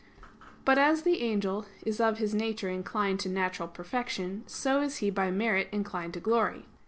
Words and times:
But 0.65 0.79
as 0.79 1.03
the 1.03 1.21
angel 1.21 1.67
is 1.85 2.01
of 2.01 2.17
his 2.17 2.33
nature 2.33 2.69
inclined 2.69 3.19
to 3.19 3.29
natural 3.29 3.67
perfection, 3.67 4.43
so 4.47 4.81
is 4.81 4.97
he 4.97 5.11
by 5.11 5.29
merit 5.29 5.67
inclined 5.71 6.15
to 6.15 6.19
glory. 6.19 6.65